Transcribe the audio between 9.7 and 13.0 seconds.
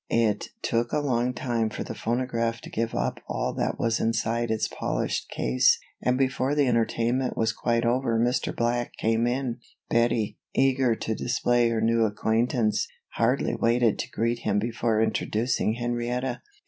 Bettie, eager to display her new acquaintance,